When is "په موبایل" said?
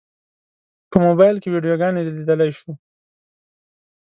0.89-1.35